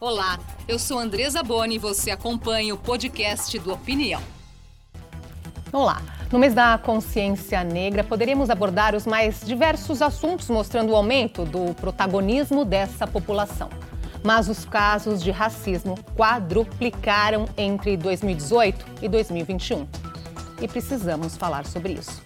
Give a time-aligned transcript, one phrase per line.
[0.00, 4.22] Olá, eu sou Andresa Boni e você acompanha o podcast do Opinião.
[5.72, 6.00] Olá.
[6.30, 11.74] No mês da consciência negra, poderíamos abordar os mais diversos assuntos mostrando o aumento do
[11.74, 13.68] protagonismo dessa população.
[14.22, 19.84] Mas os casos de racismo quadruplicaram entre 2018 e 2021.
[20.62, 22.22] E precisamos falar sobre isso.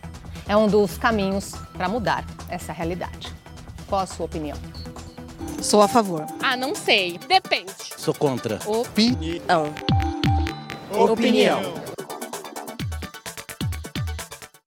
[0.46, 3.32] É um dos caminhos para mudar essa realidade.
[3.88, 4.58] Qual a sua opinião?
[5.62, 6.26] Sou a favor.
[6.42, 7.18] Ah, não sei.
[7.18, 7.72] Depende.
[7.96, 8.58] Sou contra.
[8.66, 9.72] Opinião.
[10.92, 11.60] Opinião.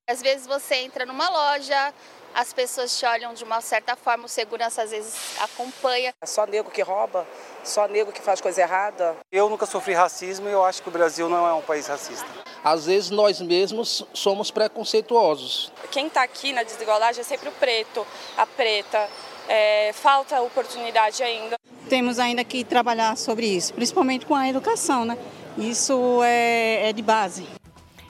[0.10, 1.94] Às vezes você entra numa loja,
[2.34, 6.14] as pessoas te olham de uma certa forma, o segurança às vezes acompanha.
[6.22, 7.28] É só nego que rouba,
[7.66, 9.16] só nego que faz coisa errada.
[9.32, 12.28] Eu nunca sofri racismo e eu acho que o Brasil não é um país racista.
[12.64, 15.72] Às vezes nós mesmos somos preconceituosos.
[15.92, 18.06] Quem está aqui na desigualdade é sempre o preto,
[18.38, 19.08] a preta.
[19.48, 21.56] É, falta oportunidade ainda.
[21.88, 25.18] Temos ainda que trabalhar sobre isso, principalmente com a educação, né?
[25.56, 27.48] Isso é, é de base.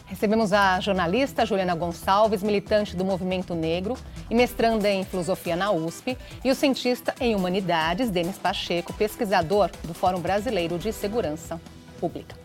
[0.08, 3.98] Recebemos a jornalista Juliana Gonçalves, militante do Movimento Negro
[4.30, 9.94] e mestranda em filosofia na USP, e o cientista em humanidades, Denis Pacheco, pesquisador do
[9.94, 11.60] Fórum Brasileiro de Segurança
[12.00, 12.36] Pública.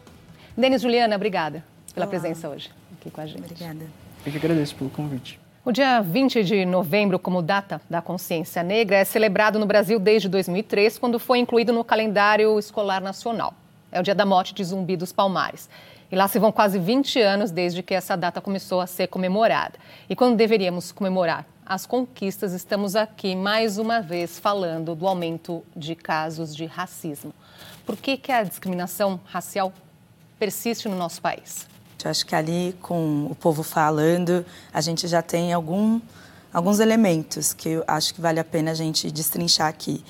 [0.57, 2.11] Denis Juliana, obrigada pela Olá.
[2.11, 3.41] presença hoje aqui com a gente.
[3.41, 3.87] Obrigada.
[4.25, 5.39] Eu que agradeço pelo convite.
[5.63, 10.29] O dia 20 de novembro, como data da consciência negra, é celebrado no Brasil desde
[10.29, 13.53] 2003, quando foi incluído no calendário escolar nacional.
[13.93, 15.69] É o dia da morte de Zumbi dos Palmares.
[16.13, 19.79] E lá se vão quase 20 anos desde que essa data começou a ser comemorada.
[20.09, 25.95] E quando deveríamos comemorar as conquistas, estamos aqui mais uma vez falando do aumento de
[25.95, 27.33] casos de racismo.
[27.87, 29.73] Por que, que a discriminação racial
[30.37, 31.69] persiste no nosso país?
[32.05, 34.45] Eu acho que ali, com o povo falando,
[34.75, 36.01] a gente já tem algum,
[36.53, 40.03] alguns elementos que eu acho que vale a pena a gente destrinchar aqui.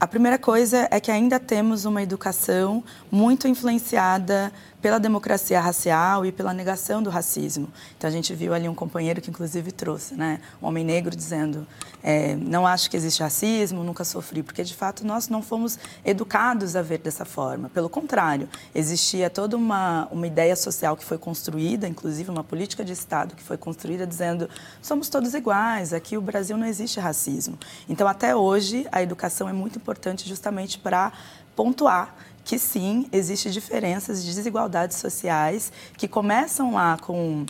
[0.00, 6.30] A primeira coisa é que ainda temos uma educação muito influenciada pela democracia racial e
[6.30, 7.68] pela negação do racismo.
[7.96, 11.66] Então a gente viu ali um companheiro que inclusive trouxe, né, um homem negro dizendo,
[12.02, 16.76] é, não acho que existe racismo, nunca sofri, porque de fato nós não fomos educados
[16.76, 17.68] a ver dessa forma.
[17.68, 22.92] Pelo contrário, existia toda uma uma ideia social que foi construída, inclusive uma política de
[22.92, 24.48] Estado que foi construída dizendo
[24.80, 27.58] somos todos iguais, aqui o Brasil não existe racismo.
[27.88, 31.12] Então até hoje a educação é muito importante justamente para
[31.56, 32.14] pontuar
[32.48, 37.44] que sim, existem diferenças de desigualdades sociais que começam lá com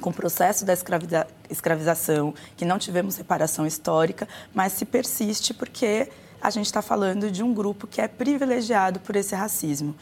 [0.00, 6.10] com o processo da escravida, escravização, que não tivemos reparação histórica, mas se persiste porque
[6.42, 9.94] a gente está falando de um grupo que é privilegiado por esse racismo.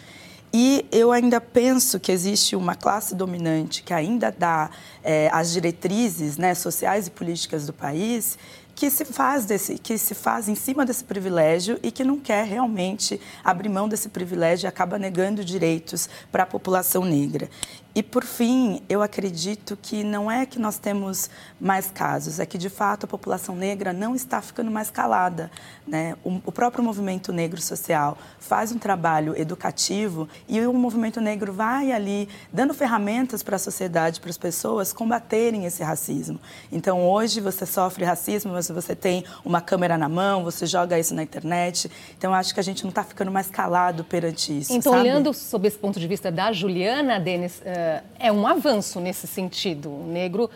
[0.53, 4.71] E eu ainda penso que existe uma classe dominante que ainda dá
[5.05, 8.37] é, as diretrizes né, sociais e políticas do país
[8.75, 12.45] que se faz desse, que se faz em cima desse privilégio e que não quer
[12.45, 17.49] realmente abrir mão desse privilégio e acaba negando direitos para a população negra.
[17.95, 21.29] E por fim, eu acredito que não é que nós temos
[21.61, 25.51] mais casos, é que de fato a população negra não está ficando mais calada.
[25.87, 26.17] Né?
[26.25, 31.93] O, o próprio movimento negro social faz um trabalho educativo e o movimento negro vai
[31.93, 36.41] ali dando ferramentas para a sociedade, para as pessoas combaterem esse racismo.
[36.71, 41.15] Então hoje você sofre racismo, mas você tem uma câmera na mão, você joga isso
[41.15, 41.91] na internet.
[42.17, 44.73] Então acho que a gente não está ficando mais calado perante isso.
[44.73, 45.05] Então, sabe?
[45.05, 47.82] olhando sob esse ponto de vista da Juliana, Denis, eh,
[48.19, 49.91] é um avanço nesse sentido.
[49.91, 50.51] O negro,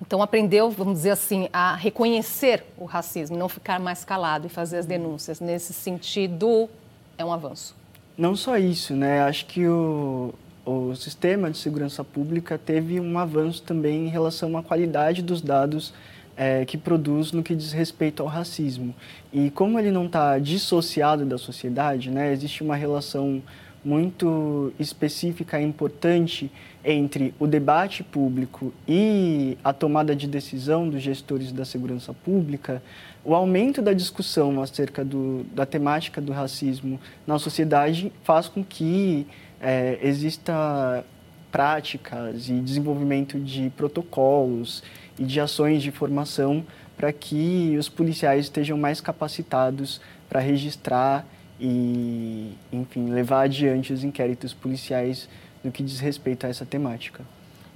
[0.00, 4.78] então, aprendeu, vamos dizer assim, a reconhecer o racismo, não ficar mais calado e fazer
[4.78, 5.40] as denúncias.
[5.40, 6.68] Nesse sentido,
[7.16, 7.74] é um avanço.
[8.16, 9.22] Não só isso, né?
[9.22, 10.34] Acho que o,
[10.64, 15.92] o sistema de segurança pública teve um avanço também em relação à qualidade dos dados
[16.36, 18.94] é, que produz no que diz respeito ao racismo.
[19.32, 22.32] E como ele não está dissociado da sociedade, né?
[22.32, 23.42] Existe uma relação
[23.84, 26.50] muito específica e importante
[26.84, 32.82] entre o debate público e a tomada de decisão dos gestores da segurança pública,
[33.24, 39.26] o aumento da discussão acerca do, da temática do racismo na sociedade faz com que
[39.60, 41.04] é, exista
[41.50, 44.82] práticas e desenvolvimento de protocolos
[45.18, 46.64] e de ações de formação
[46.96, 51.26] para que os policiais estejam mais capacitados para registrar
[51.60, 55.28] e, enfim, levar adiante os inquéritos policiais
[55.62, 57.24] no que diz respeito a essa temática.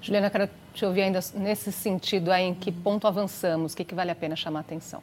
[0.00, 3.94] Juliana, quero te ouvir ainda nesse sentido aí, em que ponto avançamos, o que, que
[3.94, 5.02] vale a pena chamar a atenção?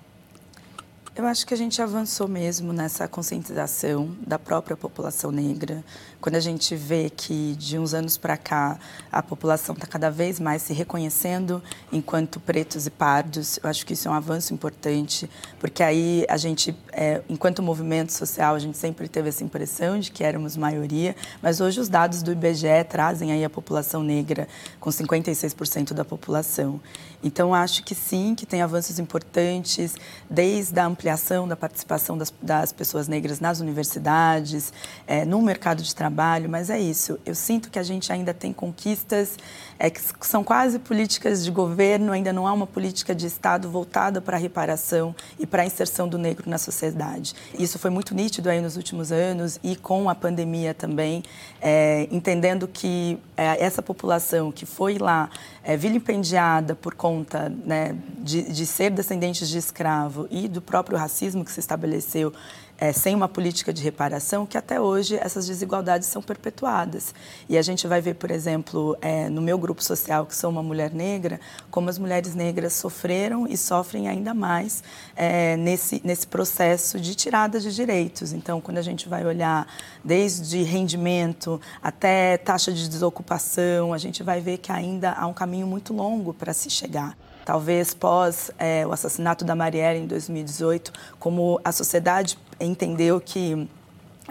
[1.16, 5.84] Eu acho que a gente avançou mesmo nessa conscientização da própria população negra.
[6.22, 8.78] Quando a gente vê que de uns anos para cá
[9.10, 11.64] a população está cada vez mais se reconhecendo
[11.94, 15.30] enquanto pretos e pardos, eu acho que isso é um avanço importante,
[15.60, 20.12] porque aí a gente, é, enquanto movimento social, a gente sempre teve essa impressão de
[20.12, 24.46] que éramos maioria, mas hoje os dados do IBGE trazem aí a população negra
[24.78, 26.82] com 56% da população.
[27.24, 29.96] Então acho que sim, que tem avanços importantes,
[30.30, 34.74] desde a ampliação da participação das, das pessoas negras nas universidades,
[35.08, 36.09] é, no mercado de trabalho,
[36.48, 37.20] mas é isso.
[37.26, 39.38] Eu sinto que a gente ainda tem conquistas
[39.80, 44.20] é, que são quase políticas de governo, ainda não há uma política de Estado voltada
[44.20, 47.34] para a reparação e para a inserção do negro na sociedade.
[47.58, 51.24] Isso foi muito nítido aí nos últimos anos e com a pandemia também,
[51.62, 55.30] é, entendendo que é, essa população que foi lá
[55.64, 61.46] é, vilipendiada por conta né, de, de ser descendentes de escravo e do próprio racismo
[61.46, 62.34] que se estabeleceu
[62.80, 67.14] é, sem uma política de reparação, que até hoje essas desigualdades são perpetuadas.
[67.48, 70.64] E a gente vai ver, por exemplo, é, no meu grupo social, que sou uma
[70.64, 71.40] mulher negra,
[71.70, 74.84] como as mulheres negras sofreram e sofrem ainda mais
[75.16, 78.34] é, nesse, nesse processo de tirada de direitos.
[78.34, 79.68] Então, quando a gente vai olhar
[80.04, 85.68] desde rendimento até taxa de desocupação, a gente vai ver que ainda há um caminho
[85.68, 87.16] muito longo para se chegar
[87.46, 93.68] talvez pós é, o assassinato da Marielle em 2018, como a sociedade entendeu que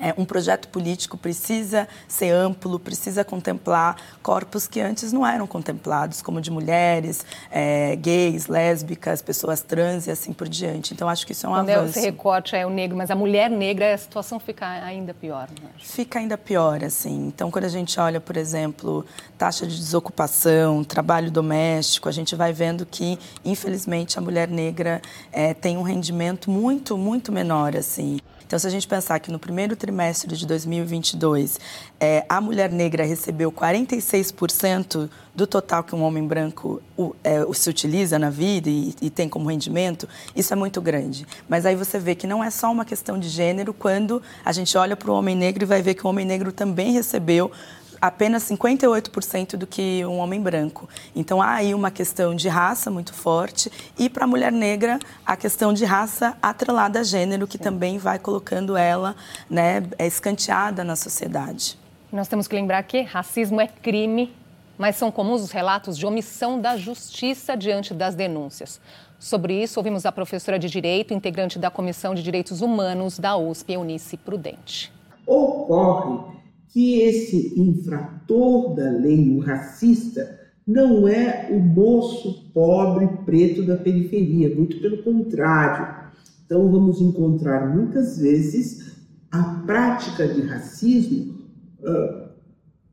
[0.01, 6.23] é, um projeto político precisa ser amplo, precisa contemplar corpos que antes não eram contemplados,
[6.23, 10.95] como de mulheres, é, gays, lésbicas, pessoas trans e assim por diante.
[10.95, 11.99] Então, acho que isso é um Quando avanço.
[11.99, 15.49] Esse recorte é o negro, mas a mulher negra, a situação fica ainda pior.
[15.63, 15.69] Né?
[15.79, 17.27] Fica ainda pior, assim.
[17.27, 19.05] Então, quando a gente olha, por exemplo,
[19.37, 25.01] taxa de desocupação, trabalho doméstico, a gente vai vendo que, infelizmente, a mulher negra
[25.33, 28.21] é, tem um rendimento muito, muito menor, assim.
[28.49, 31.61] Então, se a gente pensar que no primeiro trimestre de 2022,
[32.01, 37.69] é, a mulher negra recebeu 46% do total que um homem branco o, é, se
[37.69, 41.27] utiliza na vida e, e, tem como rendimento, isso é muito grande.
[41.47, 44.79] Mas aí você vê que não é só uma questão de gênero quando a gente
[44.79, 47.53] olha para o homem negro e vai ver que o homem negro também recebeu
[48.01, 50.89] apenas 58% do que um homem branco.
[51.15, 55.37] Então há aí uma questão de raça muito forte e para a mulher negra a
[55.37, 57.65] questão de raça atrelada a gênero que Sim.
[57.65, 59.15] também vai colocando ela,
[59.49, 61.79] né, escanteada na sociedade.
[62.13, 64.35] Nós temos que lembrar que racismo é crime,
[64.79, 68.81] mas são comuns os relatos de omissão da justiça diante das denúncias.
[69.19, 73.73] Sobre isso, ouvimos a professora de Direito, integrante da Comissão de Direitos Humanos da USP,
[73.73, 74.93] Eunice Prudente.
[75.27, 76.38] Ocorre
[76.69, 84.55] que esse infrator da lei, o racista, não é o moço pobre preto da periferia,
[84.55, 86.11] muito pelo contrário.
[86.45, 88.97] Então, vamos encontrar muitas vezes
[89.31, 91.35] a prática de racismo
[91.81, 92.29] uh,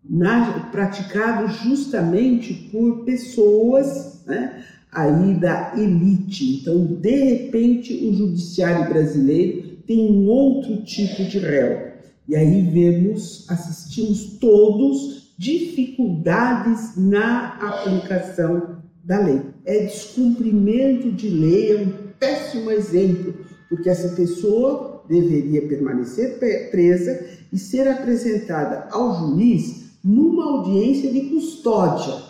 [0.09, 6.61] na, praticado justamente por pessoas né, aí da elite.
[6.61, 11.84] Então, de repente, o judiciário brasileiro tem um outro tipo de réu.
[12.27, 19.41] E aí vemos, assistimos todos dificuldades na aplicação da lei.
[19.65, 23.33] É descumprimento de lei, é um péssimo exemplo,
[23.69, 26.39] porque essa pessoa deveria permanecer
[26.71, 32.23] presa e ser apresentada ao juiz numa audiência de custódia,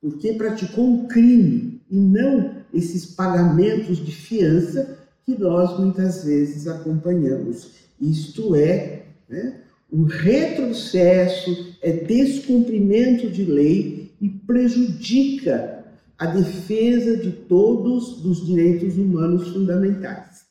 [0.00, 7.72] porque praticou um crime e não esses pagamentos de fiança que nós muitas vezes acompanhamos.
[8.00, 9.60] Isto é né?
[9.90, 15.84] O retrocesso é descumprimento de lei e prejudica
[16.18, 20.44] a defesa de todos os direitos humanos fundamentais.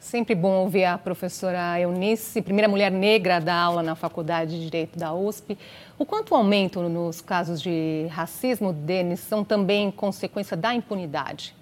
[0.00, 4.98] Sempre bom ouvir a professora Eunice, primeira mulher negra da aula na Faculdade de Direito
[4.98, 5.56] da USP.
[5.96, 11.54] O quanto o aumento nos casos de racismo, Denis, são também consequência da impunidade?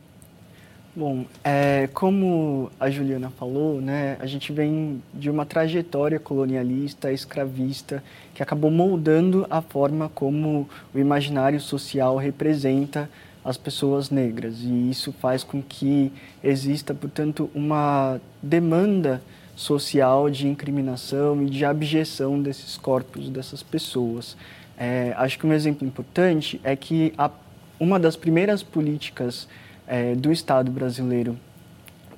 [0.94, 8.02] Bom, é, como a Juliana falou, né, a gente vem de uma trajetória colonialista, escravista,
[8.34, 13.08] que acabou moldando a forma como o imaginário social representa
[13.44, 14.62] as pessoas negras.
[14.62, 19.22] E isso faz com que exista, portanto, uma demanda
[19.54, 24.36] social de incriminação e de abjeção desses corpos, dessas pessoas.
[24.76, 27.30] É, acho que um exemplo importante é que a,
[27.78, 29.46] uma das primeiras políticas
[29.90, 31.36] é, do Estado brasileiro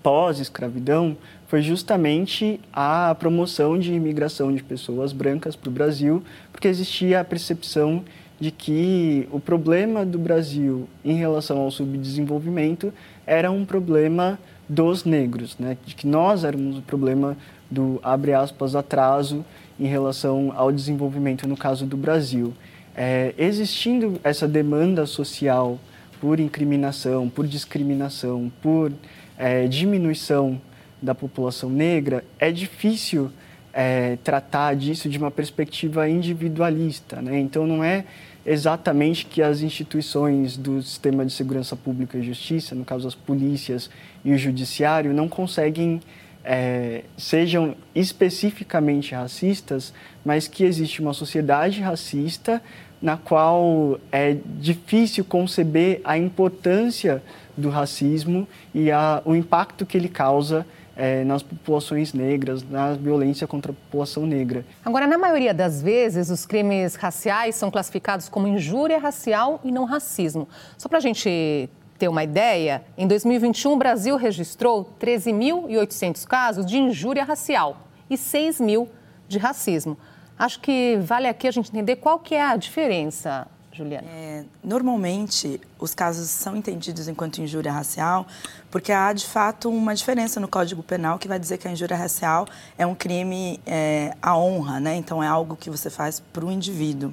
[0.03, 7.21] pós-escravidão foi justamente a promoção de imigração de pessoas brancas para o Brasil, porque existia
[7.21, 8.05] a percepção
[8.39, 12.93] de que o problema do Brasil em relação ao subdesenvolvimento
[13.27, 14.39] era um problema
[14.69, 15.77] dos negros, né?
[15.87, 17.37] de que nós éramos o problema
[17.71, 19.45] do, abre aspas, atraso
[19.79, 22.53] em relação ao desenvolvimento no caso do Brasil.
[22.95, 25.79] É, existindo essa demanda social
[26.23, 28.93] por incriminação, por discriminação, por
[29.37, 30.63] é, diminuição
[31.03, 33.29] da população negra, é difícil
[33.73, 37.21] é, tratar disso de uma perspectiva individualista.
[37.21, 37.41] Né?
[37.41, 38.05] Então, não é
[38.47, 43.91] exatamente que as instituições do sistema de segurança pública e justiça, no caso as polícias
[44.25, 46.01] e o judiciário, não conseguem
[46.45, 49.93] é, sejam especificamente racistas,
[50.25, 52.63] mas que existe uma sociedade racista
[53.03, 57.23] na qual é difícil conceber a importância
[57.57, 60.65] do racismo e a, o impacto que ele causa
[60.97, 64.65] é, nas populações negras, na violência contra a população negra.
[64.85, 69.85] Agora, na maioria das vezes, os crimes raciais são classificados como injúria racial e não
[69.85, 70.49] racismo.
[70.79, 71.69] Só para a gente
[71.99, 77.77] ter uma ideia, em 2021 o Brasil registrou 13.800 casos de injúria racial
[78.11, 78.89] e 6 mil
[79.29, 79.97] de racismo.
[80.39, 84.07] Acho que vale aqui a gente entender qual que é a diferença Juliana?
[84.09, 88.27] É, normalmente, os casos são entendidos enquanto injúria racial
[88.71, 91.97] porque há, de fato, uma diferença no Código Penal que vai dizer que a injúria
[91.97, 92.47] racial
[92.79, 94.97] é um crime é, à honra, né?
[94.97, 97.13] Então, é algo que você faz para o indivíduo.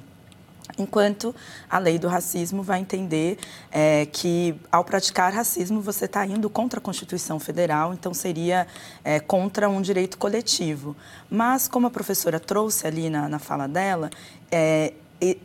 [0.78, 1.34] Enquanto
[1.68, 3.38] a lei do racismo vai entender
[3.70, 8.66] é, que, ao praticar racismo, você está indo contra a Constituição Federal, então seria
[9.04, 10.96] é, contra um direito coletivo.
[11.28, 14.10] Mas, como a professora trouxe ali na, na fala dela,
[14.50, 14.94] é,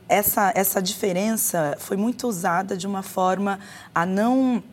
[0.08, 3.60] essa, essa diferença foi muito usada de uma forma
[3.94, 4.64] a não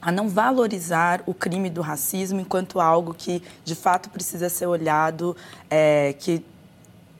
[0.00, 5.36] a não valorizar o crime do racismo enquanto algo que de fato precisa ser olhado,
[5.68, 6.44] é, que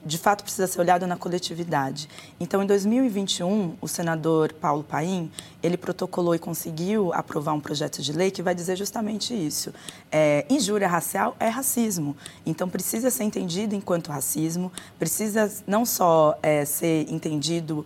[0.05, 2.09] de fato precisa ser olhado na coletividade.
[2.39, 8.13] Então, em 2021, o senador Paulo Paim, ele protocolou e conseguiu aprovar um projeto de
[8.13, 9.73] lei que vai dizer justamente isso.
[10.11, 12.15] É, injúria racial é racismo.
[12.45, 17.85] Então, precisa ser entendido enquanto racismo, precisa não só é, ser entendido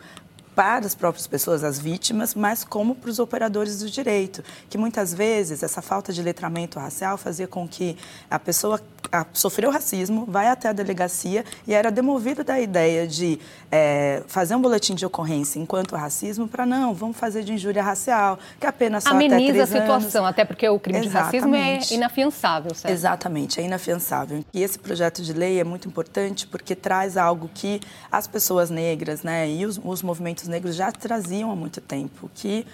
[0.55, 5.13] para as próprias pessoas, as vítimas, mas como para os operadores do direito, que muitas
[5.13, 7.97] vezes essa falta de letramento racial fazia com que
[8.29, 8.81] a pessoa
[9.11, 13.39] a, sofreu racismo, vai até a delegacia e era demovido da ideia de
[13.71, 18.37] é, fazer um boletim de ocorrência enquanto racismo para não, vamos fazer de injúria racial,
[18.59, 20.33] que apenas só Ameniza até três a situação, anos.
[20.33, 21.31] até porque o crime Exatamente.
[21.31, 22.93] de racismo é inafiançável, certo?
[22.93, 24.43] Exatamente, é inafiançável.
[24.53, 27.79] E esse projeto de lei é muito importante porque traz algo que
[28.11, 30.01] as pessoas negras né, e os, os
[30.41, 32.65] movimentos negros já traziam há muito tempo, que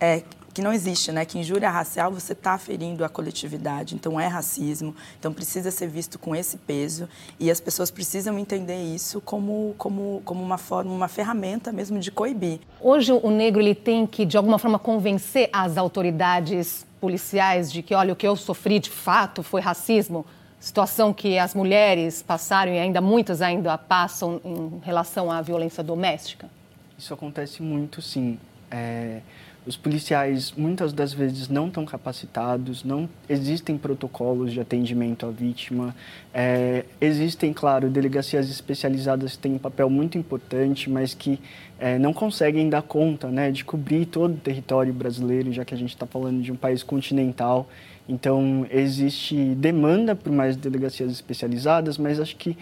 [0.00, 1.22] é que não existe, né?
[1.26, 6.18] Que injúria racial você está ferindo a coletividade, então é racismo, então precisa ser visto
[6.18, 7.06] com esse peso
[7.38, 12.10] e as pessoas precisam entender isso como, como, como uma forma, uma ferramenta mesmo de
[12.10, 12.60] coibir.
[12.80, 17.94] Hoje o negro ele tem que de alguma forma convencer as autoridades policiais de que,
[17.94, 20.24] olha, o que eu sofri de fato foi racismo,
[20.58, 26.55] situação que as mulheres passaram e ainda muitas ainda passam em relação à violência doméstica?
[26.98, 28.38] Isso acontece muito, sim.
[28.70, 29.20] É,
[29.66, 35.94] os policiais muitas das vezes não estão capacitados, não existem protocolos de atendimento à vítima.
[36.32, 41.40] É, existem, claro, delegacias especializadas que têm um papel muito importante, mas que
[41.80, 45.78] é, não conseguem dar conta né, de cobrir todo o território brasileiro, já que a
[45.78, 47.68] gente está falando de um país continental.
[48.08, 52.56] Então, existe demanda por mais delegacias especializadas, mas acho que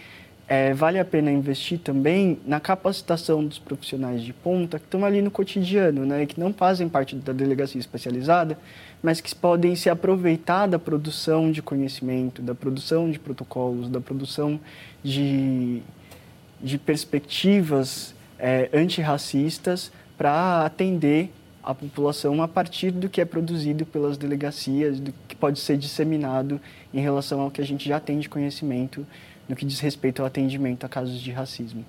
[0.47, 5.21] é, vale a pena investir também na capacitação dos profissionais de ponta que estão ali
[5.21, 8.57] no cotidiano, né, que não fazem parte da delegacia especializada,
[9.01, 14.59] mas que podem se aproveitar da produção de conhecimento, da produção de protocolos, da produção
[15.03, 15.81] de,
[16.61, 21.31] de perspectivas é, antirracistas para atender
[21.63, 26.61] a população a partir do que é produzido pelas delegacias, do que pode ser disseminado
[26.93, 29.05] em relação ao que a gente já tem de conhecimento
[29.47, 31.85] no que diz respeito ao atendimento a casos de racismo.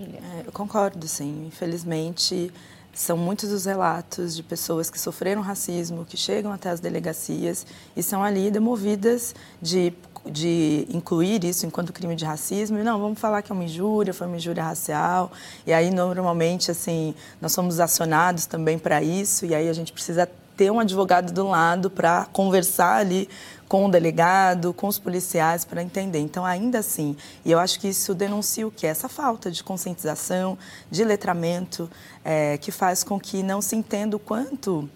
[0.00, 1.46] É, eu concordo, sim.
[1.46, 2.52] Infelizmente,
[2.92, 8.02] são muitos os relatos de pessoas que sofreram racismo, que chegam até as delegacias e
[8.02, 9.92] são ali demovidas de,
[10.26, 12.78] de incluir isso enquanto crime de racismo.
[12.78, 15.32] E não, vamos falar que é uma injúria, foi uma injúria racial.
[15.66, 20.28] E aí, normalmente, assim, nós somos acionados também para isso e aí a gente precisa
[20.58, 23.28] ter um advogado do lado para conversar ali
[23.68, 26.18] com o delegado, com os policiais para entender.
[26.18, 29.62] Então, ainda assim, e eu acho que isso denuncia o que é essa falta de
[29.62, 30.58] conscientização,
[30.90, 31.88] de letramento,
[32.24, 34.90] é, que faz com que não se entenda o quanto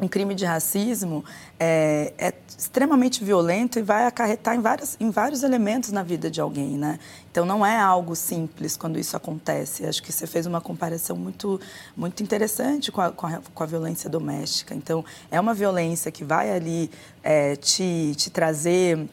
[0.00, 1.24] um crime de racismo
[1.58, 6.40] é, é, extremamente violento e vai acarretar em, vários em vários elementos na vida de
[6.40, 6.98] alguém, né?
[7.30, 9.86] Então não é algo simples quando isso acontece.
[9.86, 11.60] Acho que você fez uma comparação muito,
[11.96, 14.74] muito interessante com a, com a, com a violência doméstica.
[14.74, 16.90] Então é uma violência que vai ali
[17.22, 19.08] é, te, te trazer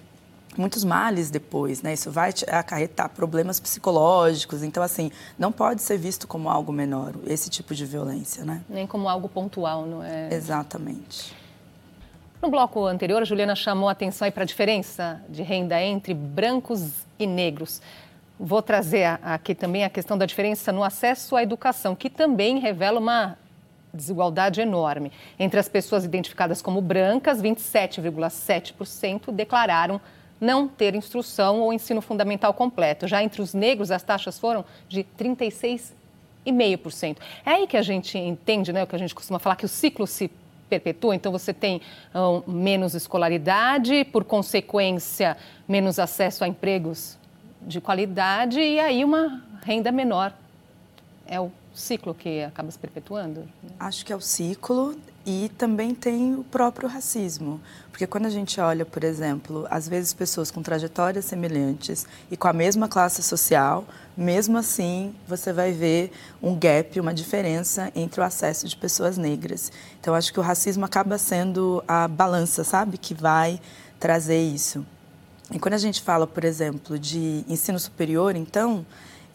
[0.58, 1.94] muitos males depois, né?
[1.94, 4.64] Isso vai acarretar problemas psicológicos.
[4.64, 8.62] Então, assim, não pode ser visto como algo menor, esse tipo de violência, né?
[8.70, 10.34] Nem como algo pontual, não é?
[10.34, 11.36] Exatamente.
[12.42, 16.92] No bloco anterior, a Juliana chamou a atenção para a diferença de renda entre brancos
[17.18, 17.82] e negros.
[18.40, 23.00] Vou trazer aqui também a questão da diferença no acesso à educação, que também revela
[23.00, 23.36] uma
[23.92, 25.12] desigualdade enorme.
[25.40, 30.00] Entre as pessoas identificadas como brancas, 27,7% declararam
[30.40, 33.08] não ter instrução ou ensino fundamental completo.
[33.08, 37.18] Já entre os negros, as taxas foram de 36,5%.
[37.46, 39.70] É aí que a gente entende, né, o que a gente costuma falar, que o
[39.70, 40.30] ciclo se
[40.70, 41.16] perpetua.
[41.16, 41.82] Então, você tem
[42.14, 47.18] um, menos escolaridade, por consequência, menos acesso a empregos
[47.62, 50.34] de qualidade e aí uma renda menor.
[51.26, 53.48] É o ciclo que acaba se perpetuando?
[53.80, 54.96] Acho que é o ciclo
[55.28, 57.60] e também tem o próprio racismo.
[57.92, 62.48] Porque quando a gente olha, por exemplo, às vezes pessoas com trajetórias semelhantes e com
[62.48, 63.84] a mesma classe social,
[64.16, 69.70] mesmo assim você vai ver um gap, uma diferença entre o acesso de pessoas negras.
[70.00, 73.60] Então acho que o racismo acaba sendo a balança, sabe, que vai
[74.00, 74.86] trazer isso.
[75.52, 78.86] E quando a gente fala, por exemplo, de ensino superior, então,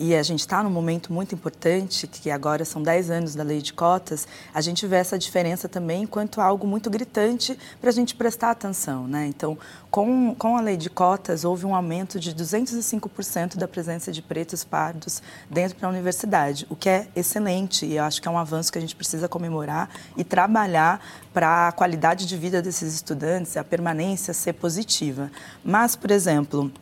[0.02, 3.62] e a gente está num momento muito importante, que agora são 10 anos da lei
[3.62, 8.12] de cotas, a gente vê essa diferença também enquanto algo muito gritante para a gente
[8.16, 9.06] prestar atenção.
[9.06, 9.28] Né?
[9.28, 9.56] Então,
[9.92, 14.64] com, com a lei de cotas, houve um aumento de 205% da presença de pretos
[14.64, 18.72] pardos dentro da universidade, o que é excelente e eu acho que é um avanço
[18.72, 21.00] que a gente precisa comemorar e trabalhar
[21.32, 25.30] para a qualidade de vida desses estudantes, a permanência ser positiva.
[25.64, 26.72] Mas, por exemplo,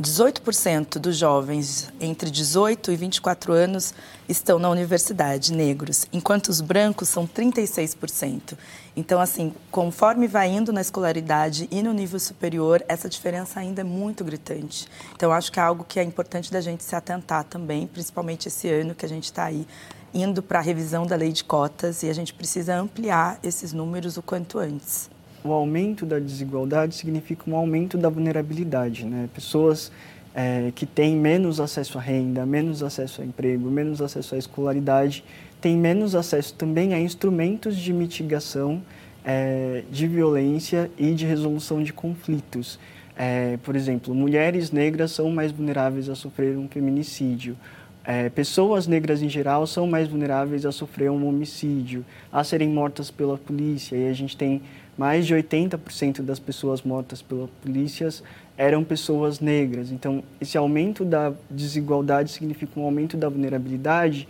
[0.00, 3.94] 18% dos jovens entre 18 e 24 anos
[4.28, 8.58] estão na universidade, negros, enquanto os brancos são 36%.
[8.94, 13.84] Então, assim, conforme vai indo na escolaridade e no nível superior, essa diferença ainda é
[13.84, 14.86] muito gritante.
[15.14, 18.68] Então, acho que é algo que é importante da gente se atentar também, principalmente esse
[18.68, 19.66] ano que a gente está aí
[20.12, 24.16] indo para a revisão da lei de cotas e a gente precisa ampliar esses números
[24.16, 25.15] o quanto antes
[25.46, 29.04] o aumento da desigualdade significa um aumento da vulnerabilidade.
[29.04, 29.28] Né?
[29.34, 29.92] Pessoas
[30.34, 35.24] é, que têm menos acesso à renda, menos acesso ao emprego, menos acesso à escolaridade,
[35.60, 38.82] têm menos acesso também a instrumentos de mitigação
[39.24, 42.78] é, de violência e de resolução de conflitos.
[43.16, 47.56] É, por exemplo, mulheres negras são mais vulneráveis a sofrer um feminicídio.
[48.04, 53.10] É, pessoas negras em geral são mais vulneráveis a sofrer um homicídio, a serem mortas
[53.10, 53.96] pela polícia.
[53.96, 54.62] E a gente tem
[54.96, 58.08] mais de 80% das pessoas mortas pela polícia
[58.56, 59.90] eram pessoas negras.
[59.90, 64.26] Então, esse aumento da desigualdade significa um aumento da vulnerabilidade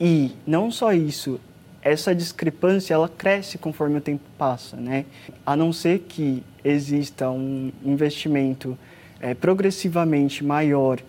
[0.00, 1.40] e não só isso,
[1.82, 5.04] essa discrepância ela cresce conforme o tempo passa, né?
[5.44, 8.78] A não ser que exista um investimento
[9.20, 11.00] é, progressivamente maior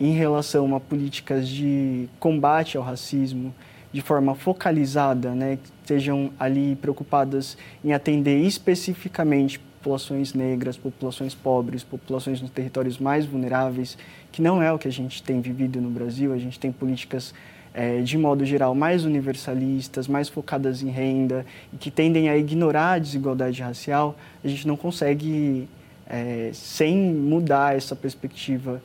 [0.00, 3.54] em relação a políticas de combate ao racismo,
[3.92, 5.58] de forma focalizada, né,
[5.90, 13.98] estejam ali preocupadas em atender especificamente populações negras, populações pobres, populações nos territórios mais vulneráveis,
[14.30, 16.32] que não é o que a gente tem vivido no Brasil.
[16.32, 17.34] A gente tem políticas,
[17.74, 22.92] é, de modo geral, mais universalistas, mais focadas em renda e que tendem a ignorar
[22.92, 24.16] a desigualdade racial.
[24.44, 25.68] A gente não consegue,
[26.06, 28.80] é, sem mudar essa perspectiva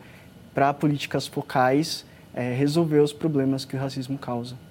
[0.53, 4.64] para políticas focais, é, resolver os problemas que o racismo causa.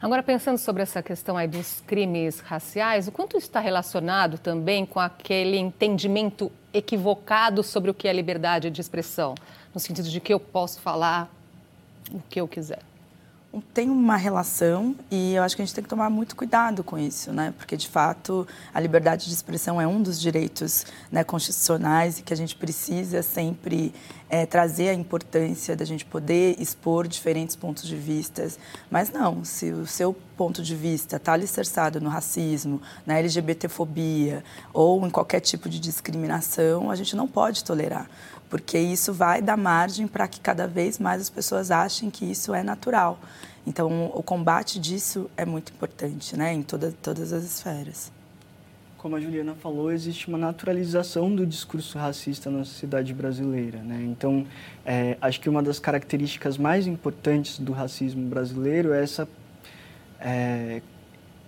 [0.00, 5.00] Agora, pensando sobre essa questão aí dos crimes raciais, o quanto está relacionado também com
[5.00, 9.34] aquele entendimento equivocado sobre o que é liberdade de expressão?
[9.72, 11.30] No sentido de que eu posso falar
[12.12, 12.80] o que eu quiser
[13.60, 16.98] tem uma relação e eu acho que a gente tem que tomar muito cuidado com
[16.98, 17.54] isso, né?
[17.56, 22.32] Porque de fato a liberdade de expressão é um dos direitos né, constitucionais e que
[22.32, 23.94] a gente precisa sempre
[24.28, 28.46] é, trazer a importância da gente poder expor diferentes pontos de vista.
[28.90, 35.06] Mas não, se o seu ponto de vista está alicerçado no racismo, na LGBTfobia ou
[35.06, 38.08] em qualquer tipo de discriminação, a gente não pode tolerar
[38.48, 42.54] porque isso vai dar margem para que cada vez mais as pessoas achem que isso
[42.54, 43.18] é natural.
[43.66, 48.12] Então, o combate disso é muito importante, né, em toda, todas as esferas.
[48.98, 53.78] Como a Juliana falou, existe uma naturalização do discurso racista na sociedade brasileira.
[53.78, 54.02] Né?
[54.02, 54.46] Então,
[54.84, 59.28] é, acho que uma das características mais importantes do racismo brasileiro é essa,
[60.20, 60.80] é,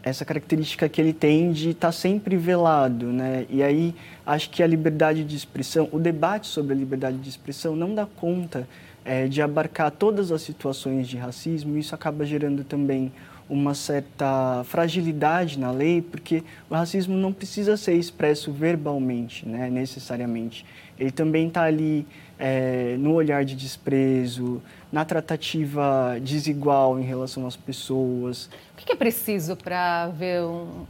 [0.06, 3.44] essa característica que ele tem de estar tá sempre velado, né?
[3.50, 3.92] E aí
[4.24, 8.06] acho que a liberdade de expressão, o debate sobre a liberdade de expressão não dá
[8.06, 8.68] conta
[9.04, 11.76] é, de abarcar todas as situações de racismo.
[11.76, 13.12] Isso acaba gerando também
[13.50, 20.64] uma certa fragilidade na lei, porque o racismo não precisa ser expresso verbalmente, né, necessariamente.
[20.98, 22.06] Ele também está ali
[22.38, 28.48] é, no olhar de desprezo, na tratativa desigual em relação às pessoas.
[28.72, 30.86] O que é preciso para ver um,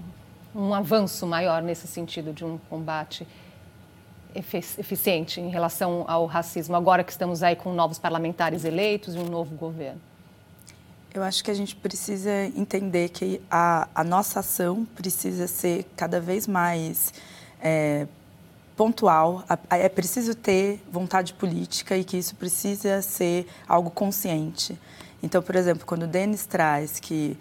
[0.54, 3.26] um avanço maior nesse sentido de um combate
[4.34, 9.26] eficiente em relação ao racismo, agora que estamos aí com novos parlamentares eleitos e um
[9.26, 10.00] novo governo?
[11.14, 16.20] Eu acho que a gente precisa entender que a, a nossa ação precisa ser cada
[16.20, 17.14] vez mais
[17.58, 18.06] é,
[18.76, 24.78] pontual, é preciso ter vontade política e que isso precisa ser algo consciente.
[25.22, 27.36] Então, por exemplo, quando o Denis traz que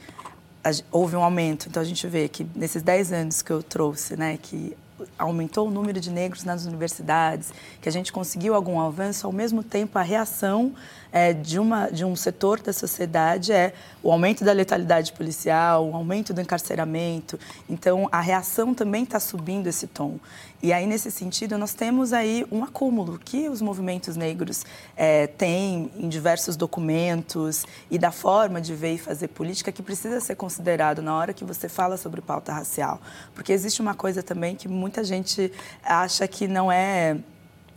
[0.91, 4.39] houve um aumento, então a gente vê que nesses 10 anos que eu trouxe, né,
[4.41, 4.75] que
[5.17, 9.61] aumentou o número de negros nas universidades, que a gente conseguiu algum avanço, ao mesmo
[9.61, 10.73] tempo a reação
[11.11, 15.95] é, de, uma, de um setor da sociedade é o aumento da letalidade policial, o
[15.95, 17.39] aumento do encarceramento.
[17.69, 20.17] Então, a reação também está subindo esse tom.
[20.65, 24.65] E aí, nesse sentido, nós temos aí um acúmulo que os movimentos negros
[24.97, 30.19] é, têm em diversos documentos e da forma de ver e fazer política que precisa
[30.19, 32.99] ser considerado na hora que você fala sobre pauta racial.
[33.35, 37.15] Porque existe uma coisa também que muita gente acha que não é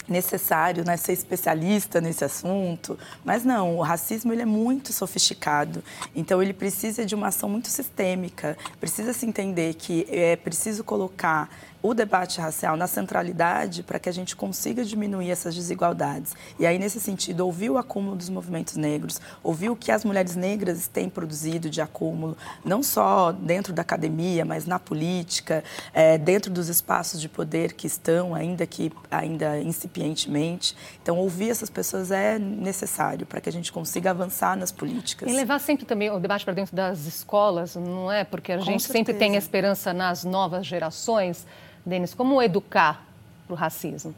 [0.08, 5.84] necessário né, ser especialista nesse assunto, mas não, o racismo ele é muito sofisticado,
[6.16, 11.50] então ele precisa de uma ação muito sistêmica, precisa se entender que é preciso colocar
[11.82, 16.34] o debate racial na centralidade para que a gente consiga diminuir essas desigualdades.
[16.58, 20.34] E aí, nesse sentido, ouvir o acúmulo dos movimentos negros, ouvir o que as mulheres
[20.34, 25.62] negras têm produzido de acúmulo, não só dentro da academia, mas na política,
[25.92, 30.76] é, dentro dos espaços de poder que estão, ainda que ainda incipientemente.
[31.02, 35.30] Então, ouvir essas pessoas é necessário para que a gente consiga avançar nas políticas.
[35.30, 38.24] E levar sempre também o debate para dentro das escolas, não é?
[38.24, 38.98] Porque a Com gente certeza.
[38.98, 41.46] sempre tem esperança nas novas gerações.
[41.84, 43.06] Denis, como educar
[43.46, 44.14] para o racismo?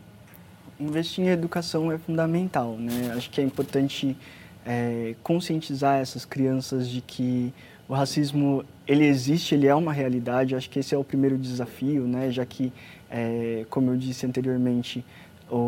[0.79, 3.13] Investir em educação é fundamental, né?
[3.15, 4.17] Acho que é importante
[4.65, 7.53] é, conscientizar essas crianças de que
[7.89, 10.55] o racismo ele existe, ele é uma realidade.
[10.55, 12.31] Acho que esse é o primeiro desafio, né?
[12.31, 12.73] Já que,
[13.11, 15.05] é, como eu disse anteriormente,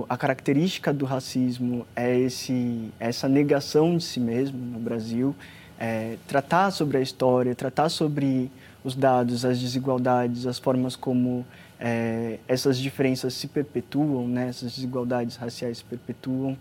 [0.09, 5.35] a característica do racismo é esse, essa negação de si mesmo no Brasil.
[5.79, 8.51] É, tratar sobre a história, tratar sobre
[8.85, 11.45] os dados, as desigualdades, as formas como
[11.79, 14.49] é, essas diferenças se perpetuam, né?
[14.49, 16.57] essas desigualdades raciais se perpetuam,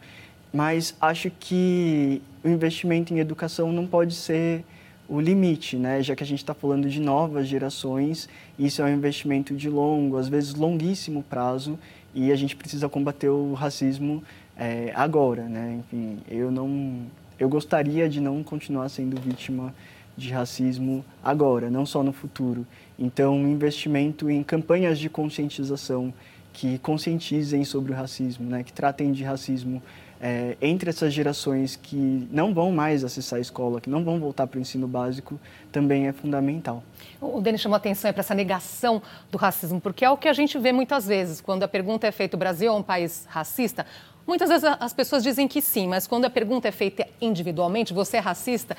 [0.51, 4.63] mas acho que o investimento em educação não pode ser
[5.07, 6.01] o limite, né?
[6.01, 10.17] já que a gente está falando de novas gerações, isso é um investimento de longo,
[10.17, 11.77] às vezes longuíssimo prazo,
[12.13, 14.23] e a gente precisa combater o racismo
[14.57, 15.43] é, agora.
[15.43, 15.79] Né?
[15.79, 17.05] Enfim, eu, não,
[17.41, 19.73] eu gostaria de não continuar sendo vítima
[20.15, 22.67] de racismo agora, não só no futuro.
[22.99, 26.13] Então, investimento em campanhas de conscientização
[26.53, 29.81] que conscientizem sobre o racismo, né, que tratem de racismo
[30.21, 34.45] é, entre essas gerações que não vão mais acessar a escola, que não vão voltar
[34.45, 35.39] para o ensino básico,
[35.71, 36.83] também é fundamental.
[37.19, 40.59] O Denis chamou atenção para essa negação do racismo, porque é o que a gente
[40.59, 41.41] vê muitas vezes.
[41.41, 43.83] Quando a pergunta é feita, o Brasil é um país racista?
[44.27, 48.17] Muitas vezes as pessoas dizem que sim, mas quando a pergunta é feita individualmente, você
[48.17, 48.77] é racista?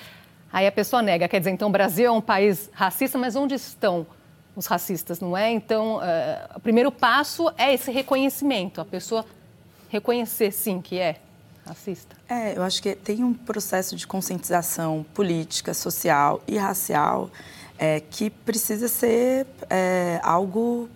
[0.53, 1.27] Aí a pessoa nega.
[1.27, 4.07] Quer dizer, então o Brasil é um país racista, mas onde estão
[4.55, 5.51] os racistas, não é?
[5.51, 9.25] Então, uh, o primeiro passo é esse reconhecimento, a pessoa
[9.89, 11.17] reconhecer, sim, que é
[11.67, 12.17] racista.
[12.29, 17.31] É, eu acho que tem um processo de conscientização política, social e racial
[17.79, 20.89] é, que precisa ser é, algo.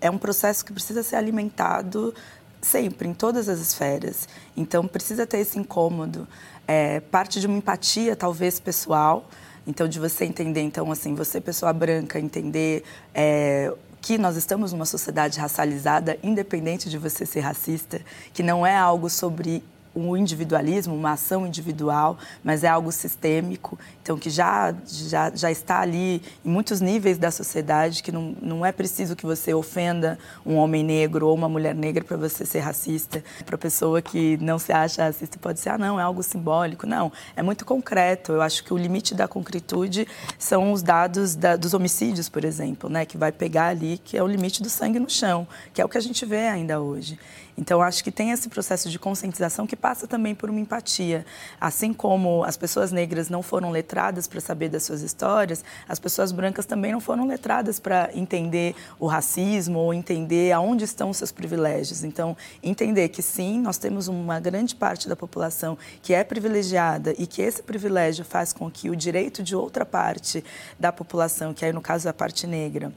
[0.00, 2.14] É um processo que precisa ser alimentado
[2.60, 4.28] sempre, em todas as esferas.
[4.56, 6.26] Então, precisa ter esse incômodo
[6.66, 9.28] é, parte de uma empatia, talvez, pessoal.
[9.66, 12.84] Então, de você entender, então, assim, você, pessoa branca, entender
[13.14, 18.00] é, que nós estamos numa sociedade racializada, independente de você ser racista,
[18.32, 19.62] que não é algo sobre
[19.94, 25.80] um individualismo, uma ação individual, mas é algo sistêmico, então que já, já, já está
[25.80, 30.56] ali em muitos níveis da sociedade, que não, não é preciso que você ofenda um
[30.56, 33.22] homem negro ou uma mulher negra para você ser racista.
[33.44, 36.86] Para a pessoa que não se acha racista pode ser, ah, não, é algo simbólico.
[36.86, 38.32] Não, é muito concreto.
[38.32, 40.06] Eu acho que o limite da concretude
[40.38, 44.22] são os dados da, dos homicídios, por exemplo, né, que vai pegar ali, que é
[44.22, 47.18] o limite do sangue no chão, que é o que a gente vê ainda hoje.
[47.56, 51.26] Então, acho que tem esse processo de conscientização que passa também por uma empatia.
[51.60, 56.32] Assim como as pessoas negras não foram letradas para saber das suas histórias, as pessoas
[56.32, 61.30] brancas também não foram letradas para entender o racismo ou entender aonde estão os seus
[61.30, 62.04] privilégios.
[62.04, 67.26] Então, entender que sim, nós temos uma grande parte da população que é privilegiada e
[67.26, 70.42] que esse privilégio faz com que o direito de outra parte
[70.78, 72.92] da população, que aí no caso é a parte negra,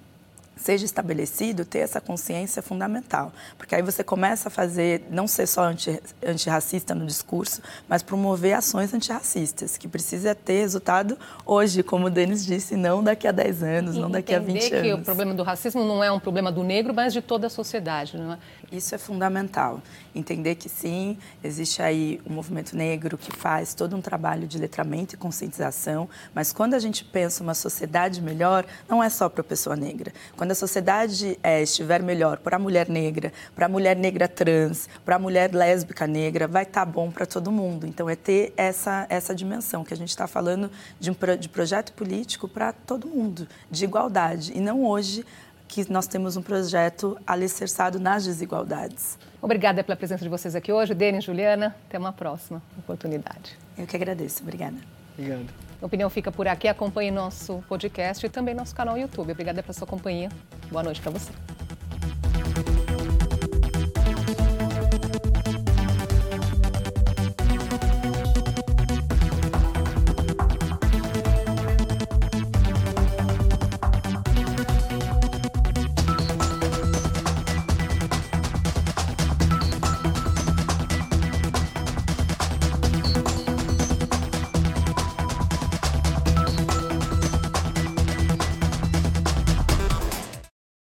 [0.55, 3.31] seja estabelecido, ter essa consciência é fundamental.
[3.57, 8.53] Porque aí você começa a fazer, não ser só anti, antirracista no discurso, mas promover
[8.53, 13.63] ações antirracistas, que precisa ter resultado hoje, como o Denis disse, não daqui a 10
[13.63, 14.81] anos, e não daqui a 20 anos.
[14.81, 17.49] que o problema do racismo não é um problema do negro, mas de toda a
[17.49, 18.37] sociedade, não é?
[18.71, 19.82] Isso é fundamental.
[20.13, 24.58] Entender que sim, existe aí o um movimento negro que faz todo um trabalho de
[24.58, 29.41] letramento e conscientização, mas quando a gente pensa uma sociedade melhor, não é só para
[29.41, 30.12] a pessoa negra.
[30.36, 34.89] Quando a sociedade é, estiver melhor para a mulher negra, para a mulher negra trans,
[35.04, 37.86] para a mulher lésbica negra, vai estar tá bom para todo mundo.
[37.86, 41.93] Então, é ter essa, essa dimensão que a gente está falando de um de projeto
[41.93, 45.25] político para todo mundo, de igualdade, e não hoje
[45.67, 49.17] que nós temos um projeto alicerçado nas desigualdades.
[49.41, 50.93] Obrigada pela presença de vocês aqui hoje.
[50.93, 53.58] Denis, Juliana, até uma próxima oportunidade.
[53.78, 54.41] Eu que agradeço.
[54.41, 54.78] Obrigada.
[55.17, 55.45] Obrigado.
[55.82, 56.67] A opinião fica por aqui.
[56.67, 59.32] Acompanhe nosso podcast e também nosso canal YouTube.
[59.32, 60.30] Obrigada pela sua companhia.
[60.71, 61.32] Boa noite para você.